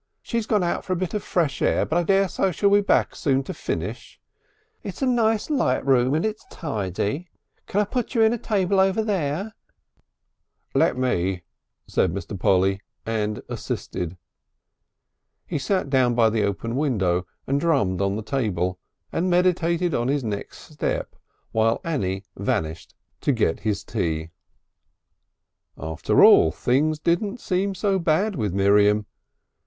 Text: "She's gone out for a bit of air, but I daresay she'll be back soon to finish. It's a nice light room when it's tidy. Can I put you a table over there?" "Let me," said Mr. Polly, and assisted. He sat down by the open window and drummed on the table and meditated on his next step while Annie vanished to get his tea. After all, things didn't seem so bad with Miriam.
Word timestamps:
"She's 0.23 0.47
gone 0.47 0.63
out 0.63 0.83
for 0.83 0.93
a 0.93 0.95
bit 0.95 1.13
of 1.13 1.23
air, 1.61 1.85
but 1.85 1.95
I 1.95 2.01
daresay 2.01 2.51
she'll 2.53 2.71
be 2.71 2.81
back 2.81 3.15
soon 3.15 3.43
to 3.43 3.53
finish. 3.53 4.19
It's 4.81 5.03
a 5.03 5.05
nice 5.05 5.51
light 5.51 5.85
room 5.85 6.09
when 6.13 6.25
it's 6.25 6.43
tidy. 6.49 7.29
Can 7.67 7.81
I 7.81 7.83
put 7.83 8.15
you 8.15 8.23
a 8.23 8.37
table 8.39 8.79
over 8.79 9.03
there?" 9.03 9.53
"Let 10.73 10.97
me," 10.97 11.43
said 11.85 12.15
Mr. 12.15 12.39
Polly, 12.39 12.81
and 13.05 13.43
assisted. 13.47 14.17
He 15.45 15.59
sat 15.59 15.91
down 15.91 16.15
by 16.15 16.31
the 16.31 16.45
open 16.45 16.75
window 16.75 17.27
and 17.45 17.59
drummed 17.59 18.01
on 18.01 18.15
the 18.15 18.23
table 18.23 18.79
and 19.11 19.29
meditated 19.29 19.93
on 19.93 20.07
his 20.07 20.23
next 20.23 20.61
step 20.73 21.15
while 21.51 21.79
Annie 21.83 22.23
vanished 22.35 22.95
to 23.21 23.31
get 23.31 23.59
his 23.59 23.83
tea. 23.83 24.31
After 25.77 26.23
all, 26.23 26.49
things 26.51 26.97
didn't 26.97 27.39
seem 27.39 27.75
so 27.75 27.99
bad 27.99 28.35
with 28.35 28.51
Miriam. 28.51 29.05